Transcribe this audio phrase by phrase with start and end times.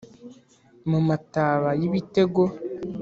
[0.89, 2.43] mu mataba y’ibitego